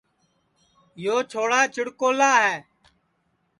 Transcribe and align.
یو 1.03 1.15
چھورا 1.31 1.61
چِڑوکلا 1.73 2.31
ہے 2.43 2.55